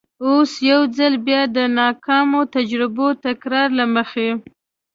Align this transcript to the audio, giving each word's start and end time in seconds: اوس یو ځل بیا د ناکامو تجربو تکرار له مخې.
اوس 0.25 0.51
یو 0.71 0.81
ځل 0.97 1.13
بیا 1.27 1.41
د 1.55 1.57
ناکامو 1.79 2.41
تجربو 2.55 3.07
تکرار 3.25 3.67
له 3.79 3.85
مخې. 3.95 4.29